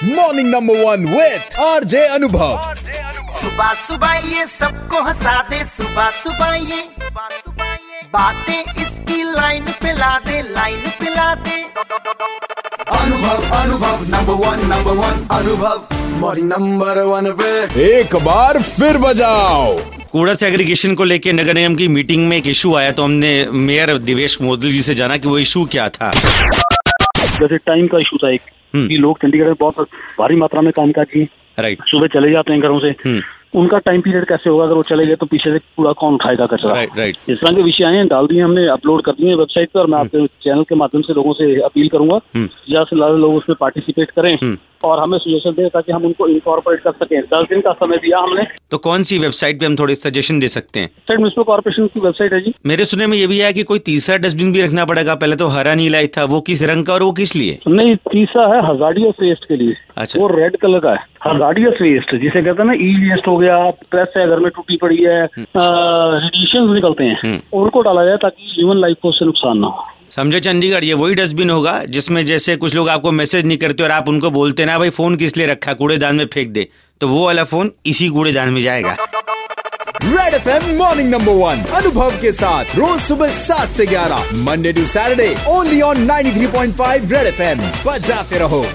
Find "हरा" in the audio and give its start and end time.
55.48-55.74